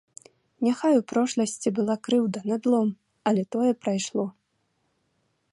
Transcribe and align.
Няхай 0.67 0.95
у 0.99 1.03
прошласці 1.11 1.73
была 1.81 1.95
крыўда, 2.09 2.39
надлом, 2.53 2.89
але 3.33 3.41
тое 3.57 3.71
прайшло. 3.85 4.25